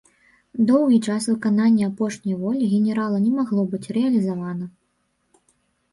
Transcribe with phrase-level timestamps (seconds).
[0.69, 4.65] Доўгі час выкананне апошняй волі генерала не магло быць рэалізавана.